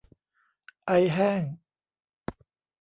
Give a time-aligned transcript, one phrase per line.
[0.85, 1.41] ไอแห้ง